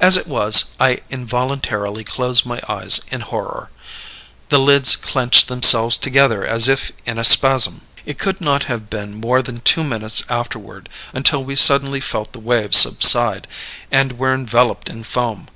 [0.00, 3.68] As it was, I involuntarily closed my eyes in horror.
[4.48, 7.82] The lids clenched themselves together as if in a spasm.
[8.06, 12.38] "It could not have been more than two minutes afterward until we suddenly felt the
[12.40, 13.46] waves subside,
[13.90, 15.48] and were enveloped in foam.